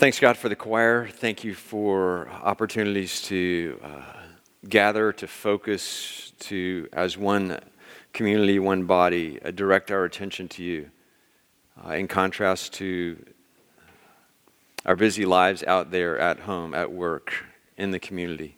[0.00, 1.08] Thanks, God, for the choir.
[1.08, 4.02] Thank you for opportunities to uh,
[4.66, 7.60] gather, to focus, to, as one
[8.14, 10.90] community, one body, uh, direct our attention to you.
[11.84, 13.22] Uh, in contrast to
[14.86, 17.34] our busy lives out there at home, at work,
[17.76, 18.56] in the community.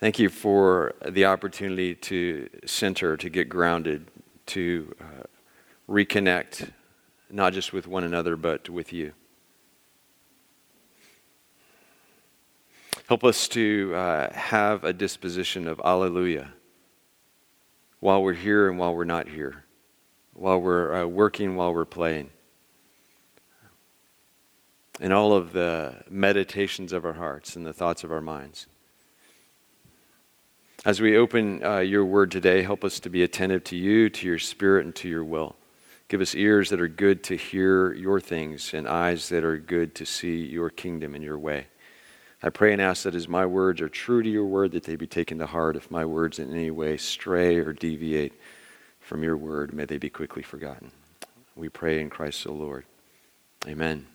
[0.00, 4.10] Thank you for the opportunity to center, to get grounded,
[4.46, 5.26] to uh,
[5.88, 6.72] reconnect,
[7.30, 9.12] not just with one another, but with you.
[13.08, 16.52] Help us to uh, have a disposition of Alleluia
[18.00, 19.64] while we're here and while we're not here,
[20.34, 22.28] while we're uh, working, while we're playing.
[25.00, 28.66] In all of the meditations of our hearts and the thoughts of our minds.
[30.84, 34.26] As we open uh, your word today, help us to be attentive to you, to
[34.26, 35.56] your spirit, and to your will.
[36.08, 39.94] Give us ears that are good to hear your things and eyes that are good
[39.94, 41.68] to see your kingdom and your way.
[42.42, 44.96] I pray and ask that as my words are true to your word, that they
[44.96, 45.76] be taken to heart.
[45.76, 48.32] If my words in any way stray or deviate
[49.00, 50.92] from your word, may they be quickly forgotten.
[51.56, 52.84] We pray in Christ the Lord.
[53.66, 54.06] Amen.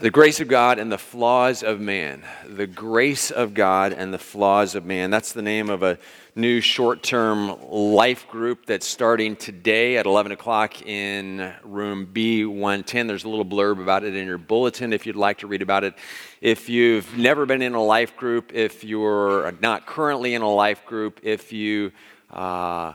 [0.00, 2.22] The grace of God and the flaws of man.
[2.46, 5.10] The grace of God and the flaws of man.
[5.10, 5.98] That's the name of a
[6.34, 13.06] new short term life group that's starting today at 11 o'clock in room B110.
[13.06, 15.84] There's a little blurb about it in your bulletin if you'd like to read about
[15.84, 15.94] it.
[16.40, 20.84] If you've never been in a life group, if you're not currently in a life
[20.86, 21.92] group, if you
[22.30, 22.94] uh,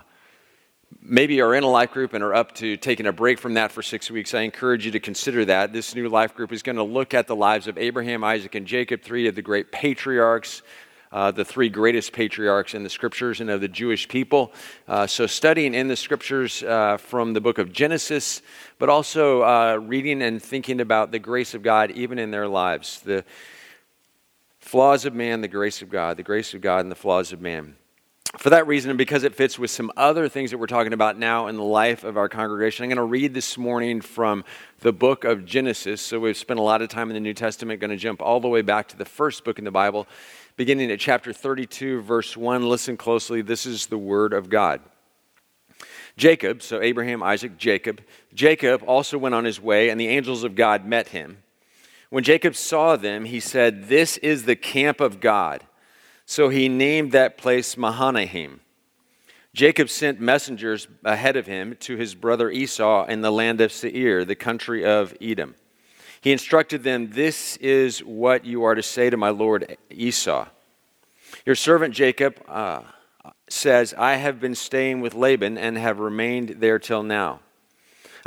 [1.08, 3.72] maybe are in a life group and are up to taking a break from that
[3.72, 5.72] for six weeks, I encourage you to consider that.
[5.72, 8.68] This new life group is going to look at the lives of Abraham, Isaac, and
[8.68, 10.62] Jacob, three of the great patriarchs.
[11.10, 14.52] Uh, the three greatest patriarchs in the scriptures and of the Jewish people.
[14.90, 18.42] Uh, so, studying in the scriptures uh, from the book of Genesis,
[18.78, 23.00] but also uh, reading and thinking about the grace of God even in their lives.
[23.00, 23.24] The
[24.60, 27.40] flaws of man, the grace of God, the grace of God, and the flaws of
[27.40, 27.78] man
[28.36, 31.18] for that reason, and because it fits with some other things that we're talking about
[31.18, 34.44] now in the life of our congregation, I'm going to read this morning from
[34.80, 36.02] the book of Genesis.
[36.02, 38.40] So we've spent a lot of time in the New Testament, going to jump all
[38.40, 40.08] the way back to the first book in the Bible,
[40.58, 42.68] beginning at chapter 32, verse 1.
[42.68, 43.42] Listen closely.
[43.42, 44.82] This is the word of God.
[46.18, 48.02] Jacob, so Abraham, Isaac, Jacob,
[48.34, 51.44] Jacob also went on his way, and the angels of God met him.
[52.10, 55.64] When Jacob saw them, he said, This is the camp of God.
[56.30, 58.60] So he named that place Mahanaim.
[59.54, 64.26] Jacob sent messengers ahead of him to his brother Esau in the land of Seir,
[64.26, 65.56] the country of Edom.
[66.20, 70.48] He instructed them, This is what you are to say to my lord Esau.
[71.46, 72.82] Your servant Jacob uh,
[73.48, 77.40] says, I have been staying with Laban and have remained there till now.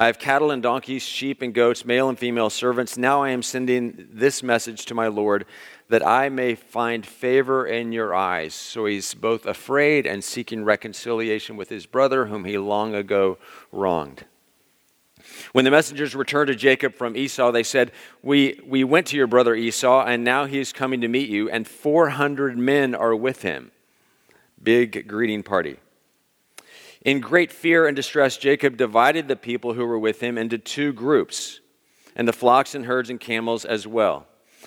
[0.00, 2.96] I have cattle and donkeys, sheep and goats, male and female servants.
[2.96, 5.44] Now I am sending this message to my Lord
[5.90, 8.54] that I may find favor in your eyes.
[8.54, 13.36] So he's both afraid and seeking reconciliation with his brother, whom he long ago
[13.72, 14.24] wronged.
[15.52, 19.26] When the messengers returned to Jacob from Esau, they said, we, we went to your
[19.26, 23.42] brother Esau, and now he is coming to meet you, and 400 men are with
[23.42, 23.70] him.
[24.62, 25.76] Big greeting party.
[27.02, 30.92] In great fear and distress, Jacob divided the people who were with him into two
[30.92, 31.60] groups,
[32.14, 34.26] and the flocks and herds and camels as well.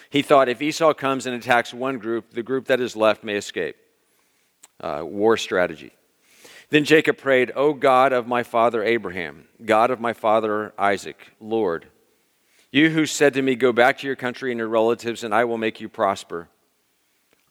[0.09, 3.35] He thought if Esau comes and attacks one group, the group that is left may
[3.35, 3.75] escape.
[4.79, 5.93] Uh, war strategy.
[6.69, 11.87] Then Jacob prayed, O God of my father Abraham, God of my father Isaac, Lord,
[12.71, 15.45] you who said to me, Go back to your country and your relatives, and I
[15.45, 16.49] will make you prosper.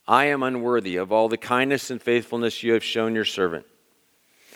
[0.08, 3.64] I am unworthy of all the kindness and faithfulness you have shown your servant.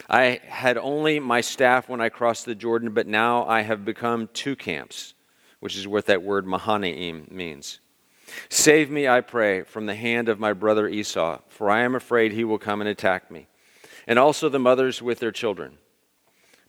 [0.09, 4.29] I had only my staff when I crossed the Jordan, but now I have become
[4.33, 5.15] two camps,
[5.61, 7.81] which is what that word Mahanaim means.
[8.49, 12.33] Save me, I pray, from the hand of my brother Esau, for I am afraid
[12.33, 13.47] he will come and attack me,
[14.07, 15.79] and also the mothers with their children.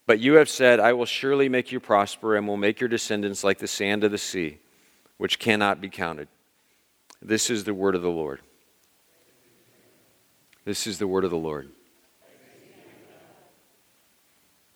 [0.05, 3.43] But you have said, I will surely make you prosper and will make your descendants
[3.43, 4.59] like the sand of the sea,
[5.17, 6.29] which cannot be counted.
[7.21, 8.39] This is the word of the Lord.
[10.63, 11.69] This is the word of the Lord.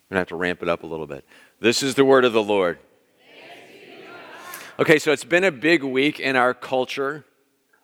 [0.00, 1.24] I'm going to have to ramp it up a little bit.
[1.58, 2.78] This is the word of the Lord.
[4.78, 7.24] Okay, so it's been a big week in our culture.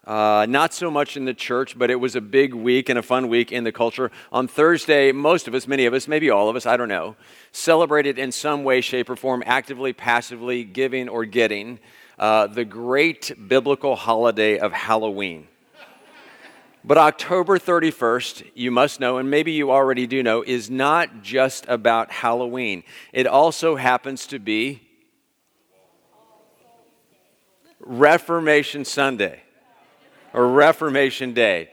[0.07, 3.03] Uh, not so much in the church, but it was a big week and a
[3.03, 4.11] fun week in the culture.
[4.31, 7.17] On Thursday, most of us, many of us, maybe all of us, I don't know,
[7.53, 11.79] celebrated in some way, shape, or form, actively, passively, giving, or getting
[12.19, 15.49] uh, the great biblical holiday of Halloween.
[16.85, 21.67] But October 31st, you must know, and maybe you already do know, is not just
[21.69, 22.85] about Halloween.
[23.13, 24.83] It also happens to be
[27.81, 29.43] Reformation Sunday
[30.33, 31.71] or Reformation Day.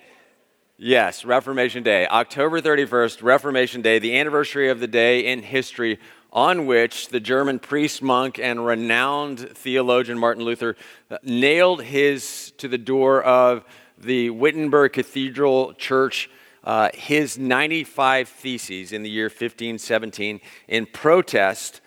[0.77, 5.99] Yes, Reformation Day, October 31st, Reformation Day, the anniversary of the day in history
[6.33, 10.75] on which the German priest, monk, and renowned theologian Martin Luther
[11.09, 13.63] uh, nailed his to the door of
[13.97, 16.29] the Wittenberg Cathedral Church
[16.65, 21.79] uh, his 95 theses in the year 1517 in protest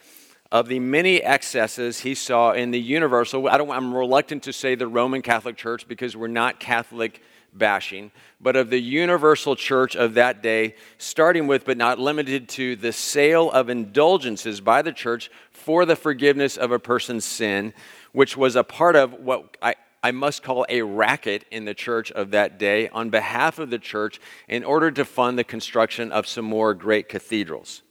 [0.50, 3.48] of the many excesses he saw in the universal.
[3.48, 7.20] I am reluctant to say the Roman Catholic Church because we're not Catholic
[7.52, 12.76] bashing, but of the universal church of that day, starting with but not limited to
[12.76, 17.74] the sale of indulgences by the church for the forgiveness of a person's sin,
[18.12, 22.12] which was a part of what I, I must call a racket in the church
[22.12, 26.26] of that day on behalf of the church in order to fund the construction of
[26.26, 27.82] some more great cathedrals.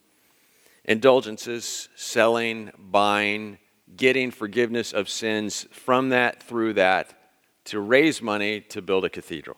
[0.86, 3.58] Indulgences, selling, buying,
[3.96, 7.14] getting forgiveness of sins from that, through that,
[7.66, 9.58] to raise money to build a cathedral.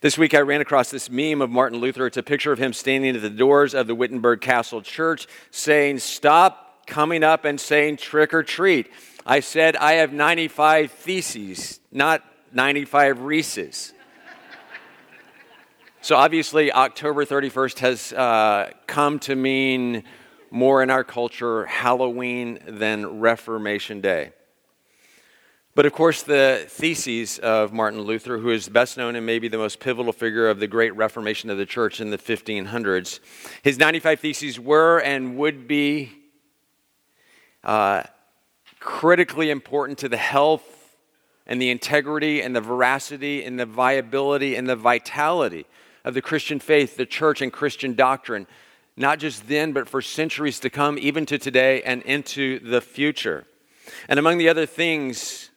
[0.00, 2.06] This week I ran across this meme of Martin Luther.
[2.06, 5.98] It's a picture of him standing at the doors of the Wittenberg Castle Church saying,
[5.98, 8.90] Stop coming up and saying trick or treat.
[9.30, 13.92] I said, I have 95 theses, not 95 Reese's.
[16.00, 20.02] so obviously, October 31st has uh, come to mean
[20.50, 24.32] more in our culture Halloween than Reformation Day.
[25.76, 29.58] But of course, the theses of Martin Luther, who is best known and maybe the
[29.58, 33.20] most pivotal figure of the great Reformation of the church in the 1500s,
[33.62, 36.10] his 95 theses were and would be
[37.62, 38.02] uh,
[38.80, 40.96] critically important to the health
[41.46, 45.66] and the integrity and the veracity and the viability and the vitality
[46.04, 48.46] of the Christian faith, the church, and Christian doctrine,
[48.96, 53.44] not just then, but for centuries to come, even to today and into the future.
[54.08, 55.50] And among the other things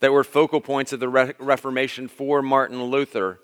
[0.00, 3.38] that were focal points of the Re- Reformation for Martin Luther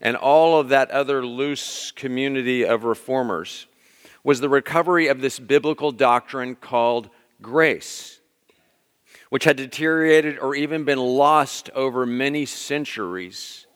[0.00, 3.66] and all of that other loose community of reformers
[4.24, 7.08] was the recovery of this biblical doctrine called
[7.40, 8.11] grace
[9.32, 13.66] which had deteriorated or even been lost over many centuries,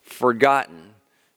[0.00, 0.94] forgotten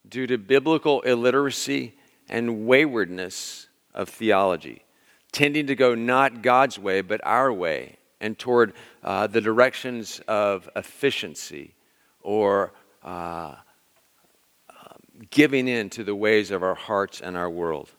[0.08, 1.92] due to biblical illiteracy
[2.28, 4.84] and waywardness of theology,
[5.32, 10.70] tending to go not God's way, but our way, and toward uh, the directions of
[10.76, 11.74] efficiency
[12.20, 13.56] or uh,
[15.30, 17.90] giving in to the ways of our hearts and our world.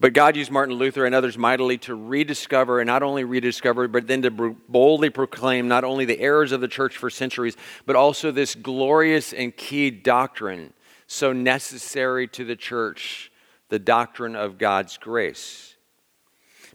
[0.00, 4.06] But God used Martin Luther and others mightily to rediscover, and not only rediscover, but
[4.06, 8.30] then to boldly proclaim not only the errors of the church for centuries, but also
[8.30, 10.72] this glorious and key doctrine
[11.06, 13.30] so necessary to the church
[13.68, 15.76] the doctrine of God's grace.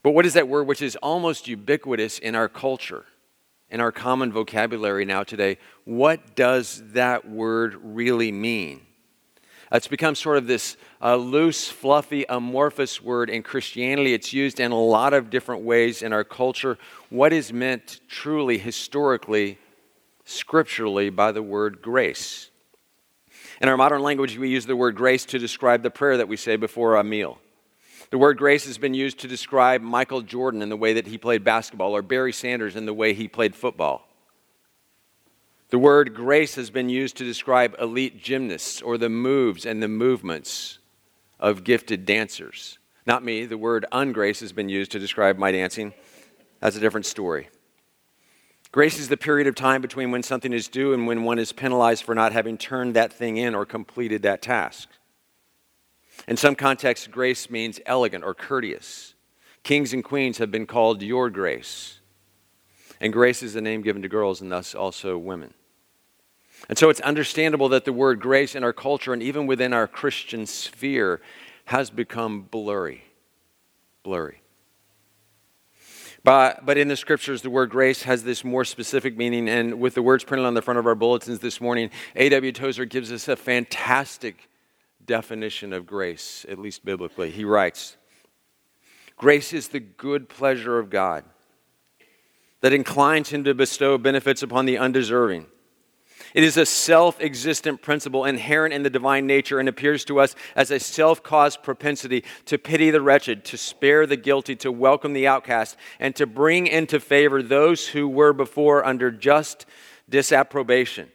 [0.01, 3.05] But what is that word which is almost ubiquitous in our culture,
[3.69, 5.57] in our common vocabulary now today?
[5.85, 8.81] What does that word really mean?
[9.73, 14.13] It's become sort of this uh, loose, fluffy, amorphous word in Christianity.
[14.13, 16.77] It's used in a lot of different ways in our culture.
[17.09, 19.57] What is meant truly, historically,
[20.25, 22.51] scripturally by the word grace?
[23.61, 26.37] In our modern language, we use the word grace to describe the prayer that we
[26.37, 27.39] say before a meal.
[28.11, 31.17] The word grace has been used to describe Michael Jordan in the way that he
[31.17, 34.07] played basketball, or Barry Sanders in the way he played football.
[35.73, 39.87] The word grace has been used to describe elite gymnasts or the moves and the
[39.87, 40.77] movements
[41.39, 42.77] of gifted dancers.
[43.07, 45.95] Not me, the word ungrace has been used to describe my dancing.
[46.59, 47.49] That's a different story.
[48.71, 51.51] Grace is the period of time between when something is due and when one is
[51.51, 54.89] penalized for not having turned that thing in or completed that task.
[56.27, 59.15] In some contexts, grace means elegant or courteous.
[59.63, 61.99] Kings and queens have been called your grace.
[63.01, 65.55] And grace is the name given to girls and thus also women.
[66.69, 69.87] And so it's understandable that the word grace in our culture and even within our
[69.87, 71.21] Christian sphere
[71.65, 73.03] has become blurry.
[74.03, 74.41] Blurry.
[76.23, 79.49] But, but in the scriptures, the word grace has this more specific meaning.
[79.49, 82.51] And with the words printed on the front of our bulletins this morning, A.W.
[82.53, 84.49] Tozer gives us a fantastic
[85.05, 87.29] definition of grace, at least biblically.
[87.29, 87.97] He writes
[89.17, 91.25] Grace is the good pleasure of God
[92.61, 95.47] that inclines him to bestow benefits upon the undeserving
[96.33, 100.35] it is a self existent principle inherent in the divine nature and appears to us
[100.55, 105.13] as a self caused propensity to pity the wretched, to spare the guilty, to welcome
[105.13, 109.65] the outcast, and to bring into favor those who were before under just
[110.09, 111.09] disapprobation.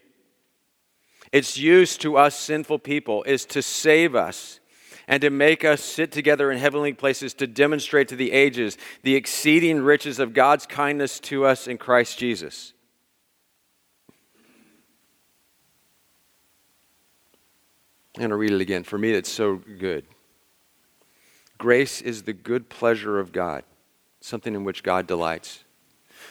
[1.32, 4.60] Its use to us sinful people is to save us
[5.06, 9.14] and to make us sit together in heavenly places to demonstrate to the ages the
[9.14, 12.72] exceeding riches of God's kindness to us in Christ Jesus.
[18.18, 18.82] I'm going to read it again.
[18.82, 20.04] For me, it's so good.
[21.56, 23.62] Grace is the good pleasure of God,
[24.20, 25.62] something in which God delights,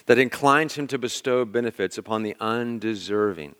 [0.05, 3.55] that inclines him to bestow benefits upon the undeserving.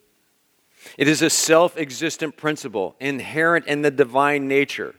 [0.98, 4.96] It is a self existent principle inherent in the divine nature,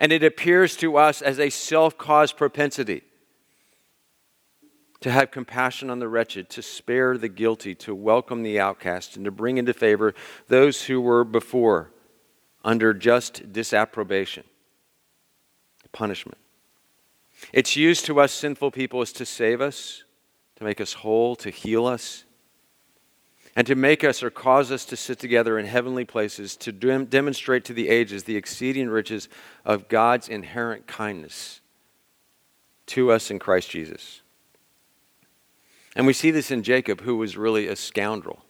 [0.00, 3.04] and it appears to us as a self caused propensity
[4.98, 9.24] to have compassion on the wretched, to spare the guilty, to welcome the outcast, and
[9.26, 10.12] to bring into favor
[10.48, 11.92] those who were before
[12.64, 14.44] under just disapprobation,
[15.92, 16.38] punishment.
[17.52, 20.04] It's used to us sinful people as to save us,
[20.56, 22.24] to make us whole, to heal us,
[23.54, 27.06] and to make us or cause us to sit together in heavenly places to dem-
[27.06, 29.28] demonstrate to the ages the exceeding riches
[29.64, 31.60] of God's inherent kindness
[32.86, 34.22] to us in Christ Jesus.
[35.96, 38.44] And we see this in Jacob, who was really a scoundrel.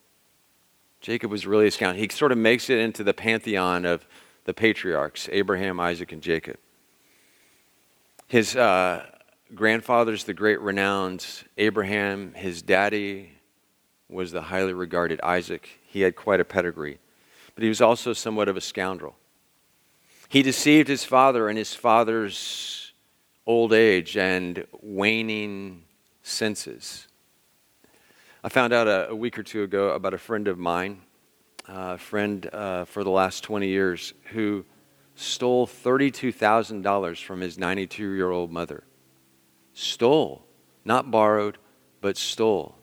[1.01, 2.03] Jacob was really a scoundrel.
[2.03, 4.07] He sort of makes it into the pantheon of
[4.45, 6.57] the patriarchs Abraham, Isaac, and Jacob.
[8.27, 9.07] His uh,
[9.55, 11.25] grandfather's the great renowned
[11.57, 12.35] Abraham.
[12.35, 13.33] His daddy
[14.09, 15.81] was the highly regarded Isaac.
[15.87, 16.99] He had quite a pedigree,
[17.55, 19.17] but he was also somewhat of a scoundrel.
[20.29, 22.93] He deceived his father in his father's
[23.47, 25.85] old age and waning
[26.23, 27.08] senses.
[28.43, 31.03] I found out a, a, week or two ago about a friend of mine,
[31.67, 34.65] a friend uh, for the last 20 years, who
[35.17, 38.85] stole $32,000 from his 92 year old mother.
[39.73, 40.45] Stole,
[40.85, 41.59] not borrowed,
[42.01, 42.77] but stole.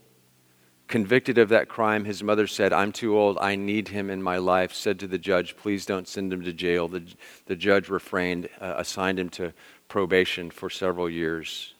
[0.88, 3.38] Convicted of that crime, his mother said, I'm too old.
[3.40, 4.74] I need him in my life.
[4.74, 6.88] Said to the judge, Please don't send him to jail.
[6.88, 7.04] The,
[7.46, 9.54] the judge refrained, uh, assigned him to
[9.88, 11.74] probation for several years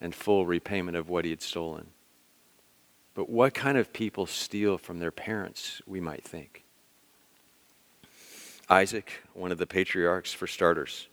[0.00, 1.91] and full repayment of what he had stolen.
[3.14, 6.64] But what kind of people steal from their parents, we might think?
[8.70, 11.08] Isaac, one of the patriarchs, for starters.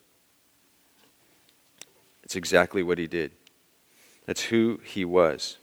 [2.24, 3.32] It's exactly what he did.
[4.26, 5.58] That's who he was.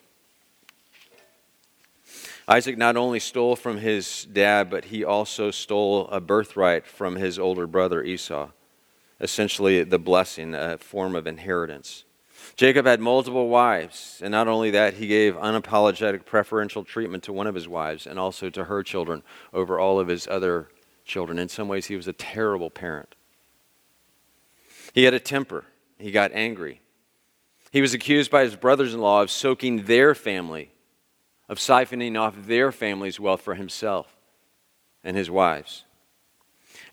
[2.49, 7.39] Isaac not only stole from his dad, but he also stole a birthright from his
[7.39, 8.51] older brother Esau,
[9.21, 12.05] essentially the blessing, a form of inheritance.
[12.57, 17.47] Jacob had multiple wives, and not only that, he gave unapologetic preferential treatment to one
[17.47, 20.69] of his wives and also to her children over all of his other
[21.05, 21.39] children.
[21.39, 23.15] In some ways, he was a terrible parent.
[24.95, 25.65] He had a temper,
[25.99, 26.81] he got angry.
[27.73, 30.73] He was accused by his brothers in law of soaking their family,
[31.49, 34.17] of siphoning off their family's wealth for himself
[35.05, 35.86] and his wives.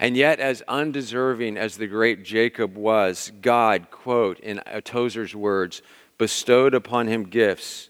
[0.04, 5.82] And yet, as undeserving as the great Jacob was, God, quote, in Tozer's words,
[6.18, 7.90] bestowed upon him gifts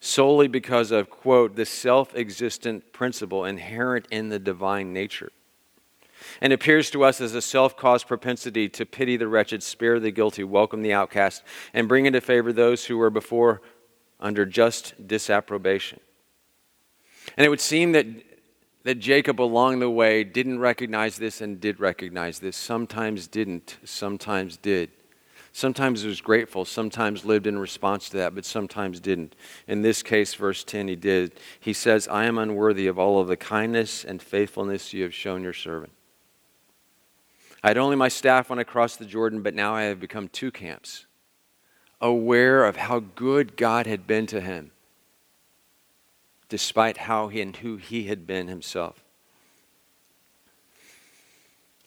[0.00, 5.32] solely because of, quote, the self existent principle inherent in the divine nature.
[6.42, 10.10] And appears to us as a self caused propensity to pity the wretched, spare the
[10.10, 11.42] guilty, welcome the outcast,
[11.72, 13.62] and bring into favor those who were before
[14.20, 16.00] under just disapprobation.
[17.38, 18.06] And it would seem that
[18.82, 22.56] that Jacob along the way didn't recognize this and did recognize this.
[22.56, 24.90] Sometimes didn't, sometimes did.
[25.52, 29.34] Sometimes was grateful, sometimes lived in response to that, but sometimes didn't.
[29.66, 31.32] In this case, verse 10, he did.
[31.58, 35.42] He says, I am unworthy of all of the kindness and faithfulness you have shown
[35.42, 35.92] your servant.
[37.64, 40.28] I had only my staff when I crossed the Jordan, but now I have become
[40.28, 41.06] two camps,
[42.00, 44.70] aware of how good God had been to him
[46.50, 49.02] despite how he and who he had been himself.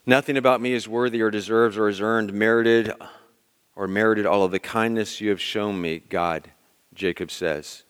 [0.06, 2.92] Nothing about me is worthy or deserves or has earned, merited,
[3.76, 6.50] or merited all of the kindness you have shown me, God,
[6.94, 7.84] Jacob says,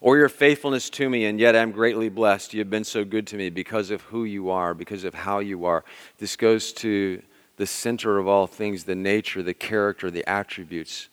[0.00, 2.54] or your faithfulness to me, and yet I'm greatly blessed.
[2.54, 5.40] You have been so good to me because of who you are, because of how
[5.40, 5.84] you are.
[6.18, 7.22] This goes to
[7.56, 11.08] the center of all things the nature, the character, the attributes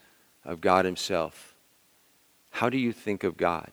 [0.46, 1.54] of God Himself.
[2.52, 3.72] How do you think of God?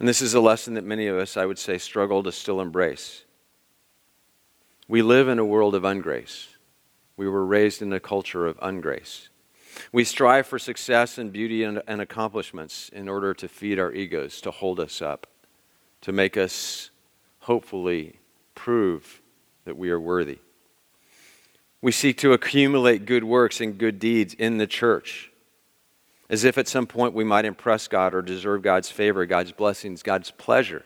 [0.00, 2.62] And this is a lesson that many of us, I would say, struggle to still
[2.62, 3.24] embrace.
[4.88, 6.48] We live in a world of ungrace.
[7.18, 9.28] We were raised in a culture of ungrace.
[9.92, 14.40] We strive for success and beauty and, and, accomplishments in order to feed our egos,
[14.40, 15.26] to hold us up,
[16.00, 16.90] to make us
[17.40, 18.18] hopefully
[18.54, 19.20] prove
[19.66, 20.38] that we are worthy.
[21.82, 25.29] We seek to accumulate good works and good deeds in the church
[26.30, 30.02] as if at some point we might impress God or deserve God's favor, God's blessings,
[30.02, 30.84] God's pleasure.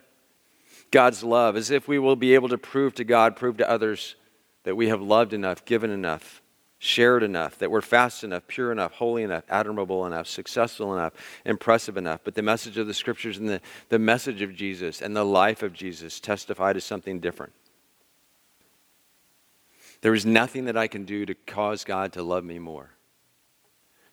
[0.91, 4.17] God's love, as if we will be able to prove to God, prove to others
[4.63, 6.41] that we have loved enough, given enough,
[6.79, 11.13] shared enough, that we're fast enough, pure enough, holy enough, admirable enough, successful enough,
[11.45, 12.21] impressive enough.
[12.25, 13.61] But the message of the scriptures and the,
[13.91, 17.53] the message of Jesus and the life of Jesus testify to something different.
[20.01, 22.94] There is nothing that I can do to cause God to love me more.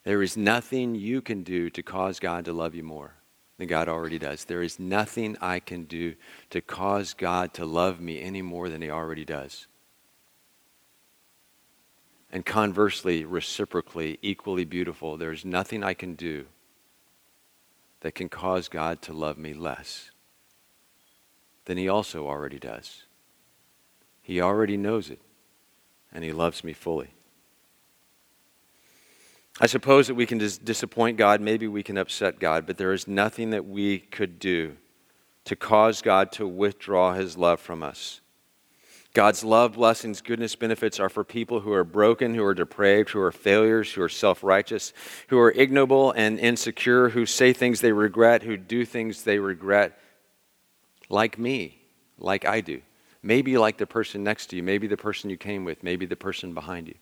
[0.04, 3.14] There is nothing you can do to cause God to love you more
[3.58, 4.46] than God already does.
[4.46, 6.16] There is nothing I can do
[6.50, 9.68] to cause God to love me any more than He already does.
[12.32, 16.46] And conversely, reciprocally, equally beautiful, there's nothing I can do
[18.00, 20.10] that can cause God to love me less
[21.66, 23.04] than He also already does.
[24.24, 25.22] He already knows it,
[26.12, 27.14] and He loves me fully.
[29.62, 32.94] I suppose that we can dis- disappoint God, maybe we can upset God, but there
[32.94, 34.76] is nothing that we could do
[35.46, 38.22] to cause God to withdraw His love from us.
[39.14, 43.20] God's love, blessings, goodness, benefits are for people who are broken, who are depraved, who
[43.20, 44.94] are failures, who are self righteous,
[45.28, 50.00] who are ignoble and insecure, who say things they regret, who do things they regret,
[51.08, 51.78] like me,
[52.18, 52.82] like I do.
[53.22, 56.16] Maybe like the person next to you, maybe the person you came with, maybe the
[56.16, 56.96] person behind you.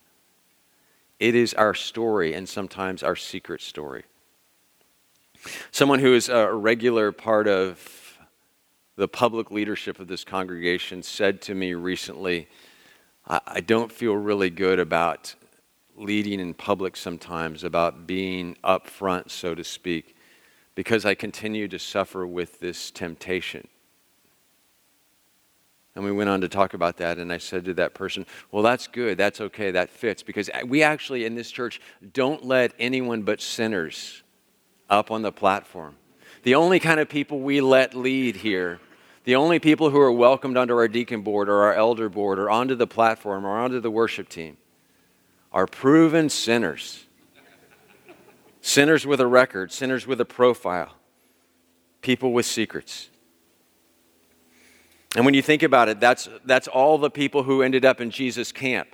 [1.19, 4.03] It is our story and sometimes our secret story.
[5.71, 8.17] Someone who is a regular part of
[8.95, 12.47] the public leadership of this congregation said to me recently,
[13.25, 15.35] I, don't feel really good about
[15.95, 20.15] leading in public sometimes, about being up front, so to speak,
[20.73, 23.67] because I continue to suffer with this temptation.
[26.00, 28.63] And we went on to talk about that, and I said to that person, Well,
[28.63, 31.82] that's good, that's okay, that fits, because uh, we actually in this church
[32.13, 34.24] don't let anyone but sinners
[34.89, 35.98] up on the platform.
[36.44, 38.79] The only kind of people we let lead here
[39.25, 42.50] the only people who are welcomed under our deacon board or our elder board or
[42.50, 44.56] onto the platform or onto the worship team
[45.51, 47.06] are proven sinners.
[48.62, 50.96] sinners with a record, sinners with a profile,
[52.01, 53.09] people with secrets.
[55.15, 58.11] And when you think about it, that's, that's all the people who ended up in
[58.11, 58.89] Jesus' camp.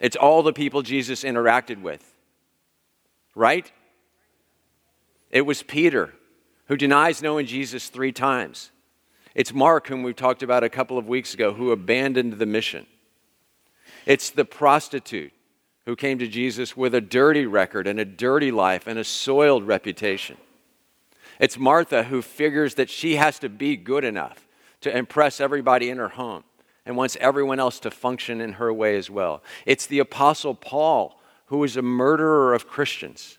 [0.00, 2.14] It's all the people Jesus interacted with.
[3.34, 3.70] Right?
[5.30, 6.12] It was Peter
[6.66, 8.70] who denies knowing Jesus three times.
[9.34, 12.86] It's Mark, whom we talked about a couple of weeks ago, who abandoned the mission.
[14.04, 15.32] It's the prostitute
[15.84, 19.66] who came to Jesus with a dirty record and a dirty life and a soiled
[19.66, 20.36] reputation.
[21.38, 24.45] It's Martha who figures that she has to be good enough
[24.86, 26.44] to impress everybody in her home
[26.84, 29.42] and wants everyone else to function in her way as well.
[29.66, 33.38] It's the Apostle Paul who was a murderer of Christians,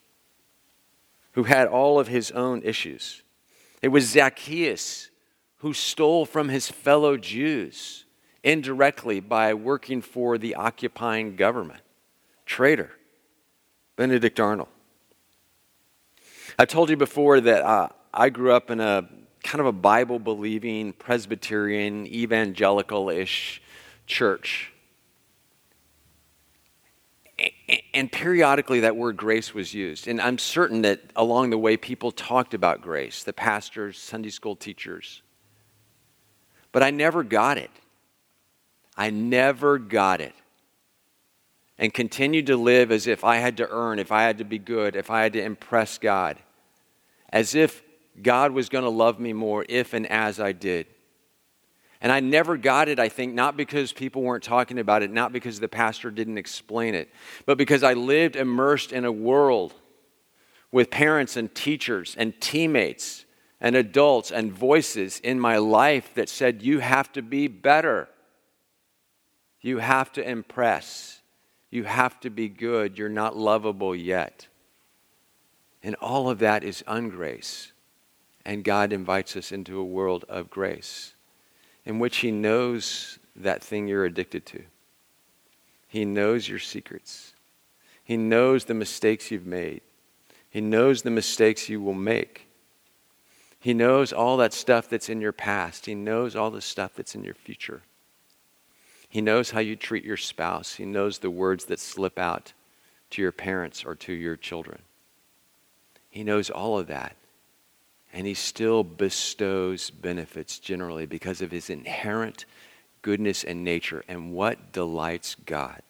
[1.32, 3.24] who had all of his own issues.
[3.82, 5.10] It was Zacchaeus
[5.58, 8.06] who stole from his fellow Jews
[8.44, 11.82] indirectly by working for the occupying government.
[12.46, 12.92] Traitor,
[13.96, 14.70] Benedict Arnold.
[16.58, 19.08] I've told you before that uh, I grew up in a
[19.48, 23.62] kind of a Bible believing, Presbyterian, evangelical ish
[24.06, 24.74] church.
[27.94, 30.06] And periodically that word grace was used.
[30.06, 34.58] And I'm certain that along the way people talked about grace, the pastors, Sunday school
[34.58, 35.22] teachers.
[36.74, 37.72] But I never got it.
[38.98, 40.36] I never got it.
[41.78, 44.60] And continued to live as if I had to earn, if I had to be
[44.60, 46.38] good, if I had to impress God.
[47.30, 47.84] As if
[48.22, 50.88] God was going to love me more if and as I did.
[52.00, 55.34] And I never got it, I think, not because people weren't talking about it, not
[55.34, 57.10] because the pastor didn't explain it,
[57.46, 59.74] but because I lived immersed in a world
[60.72, 63.26] with parents and teachers and teammates
[63.60, 68.08] and adults and voices in my life that said, You have to be better.
[69.62, 71.22] You have to impress.
[71.72, 72.98] You have to be good.
[72.98, 74.48] You're not lovable yet.
[75.82, 77.72] And all of that is ungrace.
[78.48, 81.14] And God invites us into a world of grace
[81.86, 84.64] in which He knows that thing you're addicted to.
[85.90, 87.34] He knows your secrets.
[88.06, 89.82] He knows the mistakes you've made.
[90.50, 92.48] He knows the mistakes you will make.
[93.60, 95.86] He knows all that stuff that's in your past.
[95.86, 97.82] He knows all the stuff that's in your future.
[99.10, 100.76] He knows how you treat your spouse.
[100.76, 102.54] He knows the words that slip out
[103.10, 104.80] to your parents or to your children.
[106.10, 107.18] He knows all of that.
[108.18, 112.46] And he still bestows benefits generally because of his inherent
[113.04, 115.84] goodness and nature and what delights God.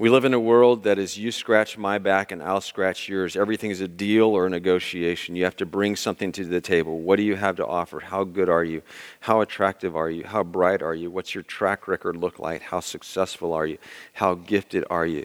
[0.00, 3.36] We live in a world that is you scratch my back and I'll scratch yours.
[3.36, 5.36] Everything is a deal or a negotiation.
[5.36, 6.98] You have to bring something to the table.
[6.98, 8.00] What do you have to offer?
[8.00, 8.82] How good are you?
[9.20, 10.24] How attractive are you?
[10.24, 11.08] How bright are you?
[11.08, 12.62] What's your track record look like?
[12.62, 13.78] How successful are you?
[14.12, 15.24] How gifted are you?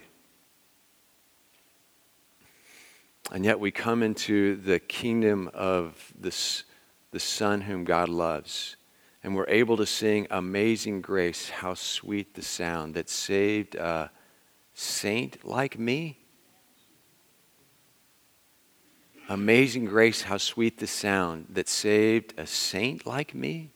[3.32, 6.64] And yet we come into the kingdom of this,
[7.12, 8.76] the Son whom God loves.
[9.24, 13.76] And we're able to sing Amazing Grace, how sweet the sound that saved.
[13.76, 14.12] a
[14.76, 16.20] saint like me?
[19.28, 23.72] Amazing grace, how sweet the sound that saved a saint like me?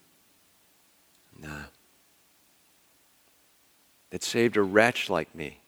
[1.42, 1.64] Nah.
[4.12, 5.62] That saved a wretch like me.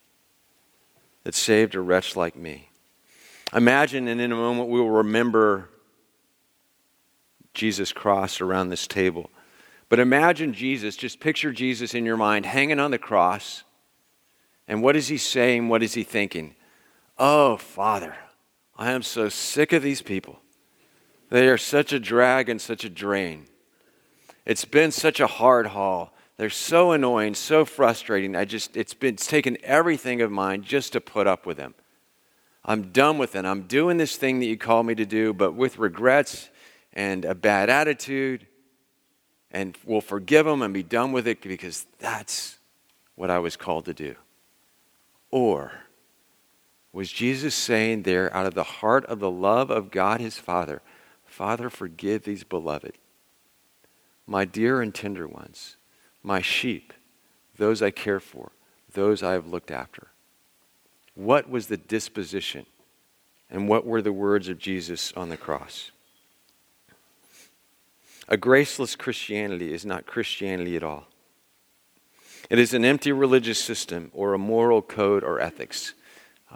[1.23, 2.69] That saved a wretch like me.
[3.53, 5.69] Imagine, and in a moment we will remember
[7.53, 9.29] Jesus' cross around this table.
[9.89, 13.63] But imagine Jesus, just picture Jesus in your mind hanging on the cross
[14.71, 15.67] and what is he saying?
[15.67, 16.55] What is he thinking?
[17.17, 18.15] Oh, Father,
[18.77, 20.39] I am so sick of these people.
[21.29, 23.47] They are such a drag and such a drain.
[24.45, 26.13] It's been such a hard haul.
[26.37, 28.33] They're so annoying, so frustrating.
[28.33, 31.75] I just it's been it's taken everything of mine just to put up with them.
[32.63, 33.45] I'm done with it.
[33.45, 36.49] I'm doing this thing that you called me to do, but with regrets
[36.93, 38.45] and a bad attitude.
[39.49, 42.57] And we'll forgive them and be done with it because that's
[43.15, 44.15] what I was called to do.
[45.29, 45.71] Or
[46.93, 50.81] was Jesus saying there, out of the heart of the love of God his Father,
[51.25, 52.97] Father, forgive these beloved,
[54.27, 55.77] my dear and tender ones,
[56.21, 56.93] my sheep,
[57.57, 58.51] those I care for,
[58.93, 60.10] those I have looked after?
[61.15, 62.65] What was the disposition?
[63.49, 65.91] And what were the words of Jesus on the cross?
[68.29, 71.07] A graceless Christianity is not Christianity at all.
[72.49, 75.93] It is an empty religious system or a moral code or ethics.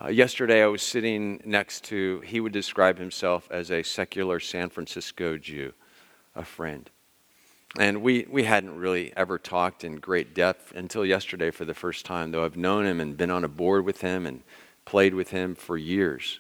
[0.02, 4.70] Uh, yesterday, I was sitting next to, he would describe himself as a secular San
[4.70, 5.74] Francisco Jew,
[6.34, 6.90] a friend.
[7.78, 12.06] And we, we hadn't really ever talked in great depth until yesterday for the first
[12.06, 14.44] time, though I've known him and been on a board with him and
[14.86, 16.40] played with him for years.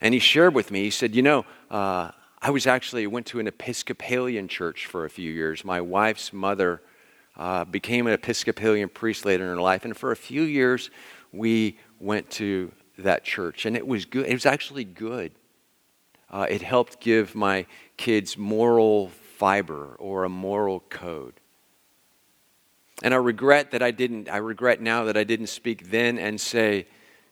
[0.00, 3.38] And he shared with me, he said, You know, uh, I was actually went to
[3.38, 5.64] an Episcopalian church for a few years.
[5.64, 6.82] My wife's mother
[7.36, 9.84] uh, became an Episcopalian priest later in her life.
[9.84, 10.90] And for a few years,
[11.32, 13.66] we went to that church.
[13.66, 14.26] And it was good.
[14.26, 15.30] It was actually good.
[16.30, 21.34] Uh, it helped give my kids moral fiber or a moral code.
[23.02, 26.40] And I regret that I didn't, I regret now that I didn't speak then and
[26.40, 26.88] say,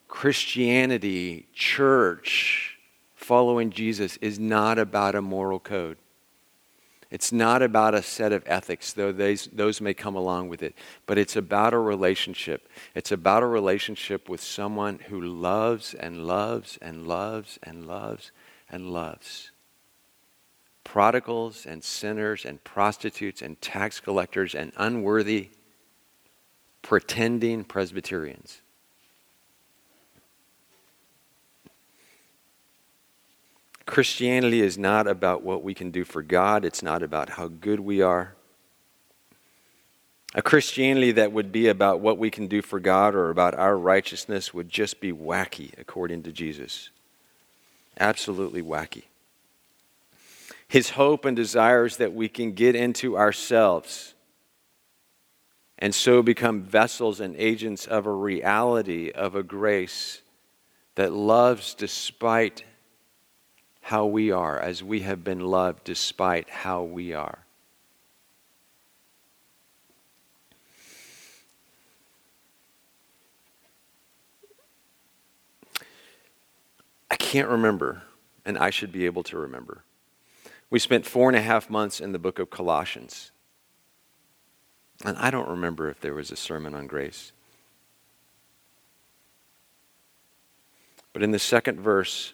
[0.06, 2.78] Christianity, church,
[3.16, 5.98] following Jesus is not about a moral code.
[7.10, 10.76] It's not about a set of ethics, though those, those may come along with it,
[11.06, 12.68] but it's about a relationship.
[12.94, 18.30] It's about a relationship with someone who loves and loves and loves and loves
[18.70, 19.50] and loves.
[20.86, 25.50] Prodigals and sinners and prostitutes and tax collectors and unworthy,
[26.80, 28.60] pretending Presbyterians.
[33.84, 37.80] Christianity is not about what we can do for God, it's not about how good
[37.80, 38.36] we are.
[40.36, 43.76] A Christianity that would be about what we can do for God or about our
[43.76, 46.90] righteousness would just be wacky, according to Jesus.
[47.98, 49.04] Absolutely wacky.
[50.68, 54.14] His hope and desires that we can get into ourselves
[55.78, 60.22] and so become vessels and agents of a reality, of a grace
[60.94, 62.64] that loves despite
[63.82, 67.40] how we are, as we have been loved despite how we are.
[77.10, 78.02] I can't remember,
[78.44, 79.84] and I should be able to remember.
[80.70, 83.30] We spent four and a half months in the book of Colossians.
[85.04, 87.32] And I don't remember if there was a sermon on grace.
[91.12, 92.32] But in the second verse,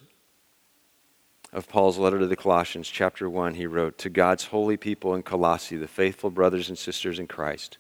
[1.52, 5.22] of Paul's letter to the Colossians, chapter 1, he wrote, To God's holy people in
[5.22, 7.76] Colossae, the faithful brothers and sisters in Christ,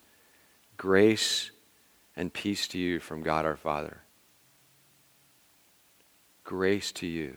[0.76, 1.50] grace
[2.14, 4.02] and peace to you from God our Father.
[6.44, 7.36] Grace to you.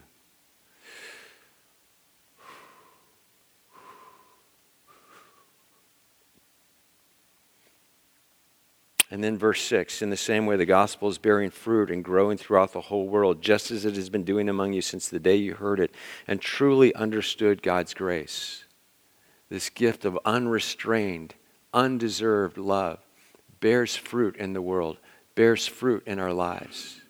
[9.11, 12.37] And then verse 6 In the same way, the gospel is bearing fruit and growing
[12.37, 15.35] throughout the whole world, just as it has been doing among you since the day
[15.35, 15.93] you heard it
[16.27, 18.65] and truly understood God's grace.
[19.49, 21.35] This gift of unrestrained,
[21.73, 22.99] undeserved love
[23.59, 24.97] bears fruit in the world,
[25.33, 27.01] bears fruit in our lives.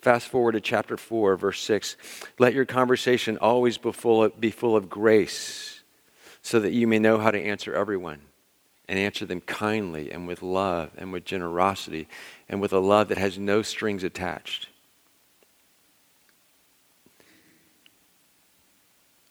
[0.00, 1.96] Fast forward to chapter 4, verse 6.
[2.38, 5.82] Let your conversation always be full of, be full of grace,
[6.42, 8.20] so that you may know how to answer everyone
[8.90, 12.08] and answer them kindly and with love and with generosity
[12.48, 14.68] and with a love that has no strings attached.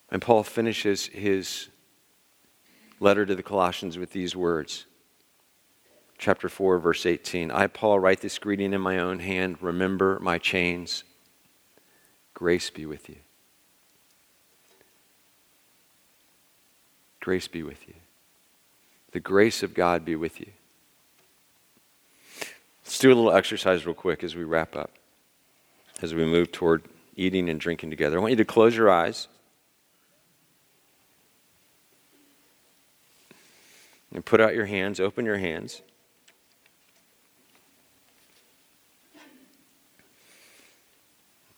[0.09, 1.67] And Paul finishes his
[3.01, 4.85] letter to the Colossians with these words.
[6.17, 7.51] Chapter 4, verse 18.
[7.51, 9.57] I, Paul, write this greeting in my own hand.
[9.61, 11.03] Remember my chains.
[12.33, 13.17] Grace be with you.
[17.19, 17.95] Grace be with you.
[19.11, 20.47] The grace of God be with you.
[22.83, 24.91] Let's do a little exercise real quick as we wrap up,
[26.01, 26.83] as we move toward
[27.15, 28.17] eating and drinking together.
[28.17, 29.27] I want you to close your eyes.
[34.11, 35.81] And put out your hands, open your hands.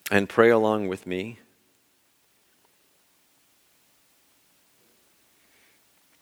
[0.09, 1.39] And pray along with me.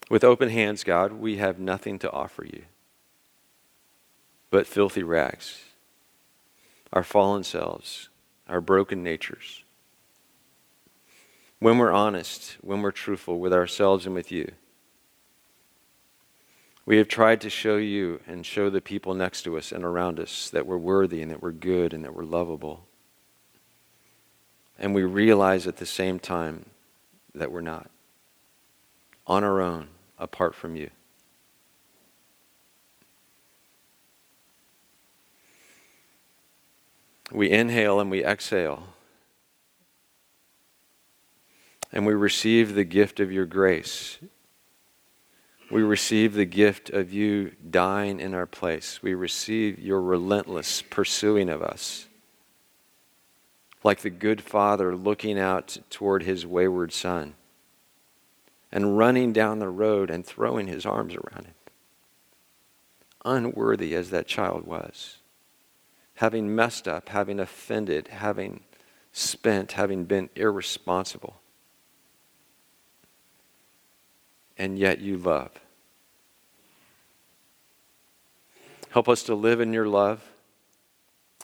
[0.10, 2.64] With open hands, God, we have nothing to offer you
[4.50, 5.64] but filthy rags,
[6.92, 8.10] our fallen selves,
[8.48, 9.64] our broken natures.
[11.60, 14.52] When we're honest, when we're truthful with ourselves and with you,
[16.86, 20.20] we have tried to show you and show the people next to us and around
[20.20, 22.86] us that we're worthy and that we're good and that we're lovable.
[24.80, 26.66] And we realize at the same time
[27.36, 27.92] that we're not.
[29.28, 30.90] On our own, apart from you.
[37.32, 38.84] We inhale and we exhale.
[41.92, 44.20] And we receive the gift of your grace
[45.72, 49.04] we receive the gift of you dying in our place.
[49.04, 52.08] We receive your relentless pursuing of us.
[53.84, 57.36] Like the good father looking out toward his wayward son
[58.72, 61.54] and running down the road and throwing his arms around him.
[63.26, 65.18] Unworthy as that child was,
[66.16, 68.62] having messed up, having offended, having
[69.12, 71.42] spent, having been irresponsible.
[74.60, 75.52] and yet you love.
[78.90, 80.22] Help us to live in your love,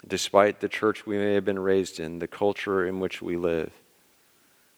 [0.06, 3.72] despite the church we may have been raised in, the culture in which we live,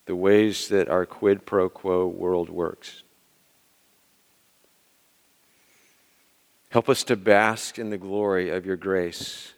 [0.08, 3.04] the ways that our quid pro quo world works.
[6.70, 9.54] Help us to bask in the glory of your grace,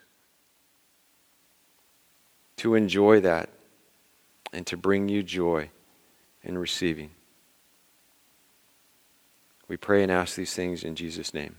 [2.57, 3.49] to enjoy that,
[4.51, 5.69] and to bring you joy
[6.43, 7.11] in receiving.
[9.67, 11.55] We pray and ask these things in Jesus' name.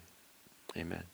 [0.76, 1.04] Amen.